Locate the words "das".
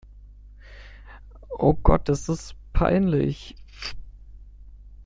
2.27-2.55